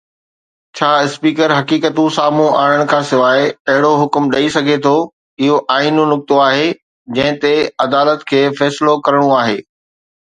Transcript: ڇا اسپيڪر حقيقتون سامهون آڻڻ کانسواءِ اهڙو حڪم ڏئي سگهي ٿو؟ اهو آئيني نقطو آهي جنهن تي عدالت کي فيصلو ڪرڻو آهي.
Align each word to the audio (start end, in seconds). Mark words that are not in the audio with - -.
ڇا 0.77 0.87
اسپيڪر 1.07 1.49
حقيقتون 1.55 2.07
سامهون 2.15 2.55
آڻڻ 2.61 2.79
کانسواءِ 2.93 3.41
اهڙو 3.73 3.91
حڪم 4.01 4.29
ڏئي 4.35 4.47
سگهي 4.55 4.77
ٿو؟ 4.85 4.93
اهو 5.47 5.57
آئيني 5.75 6.05
نقطو 6.13 6.39
آهي 6.47 6.65
جنهن 7.19 7.37
تي 7.45 7.53
عدالت 7.87 8.25
کي 8.33 8.41
فيصلو 8.61 8.97
ڪرڻو 9.09 9.29
آهي. 9.43 9.59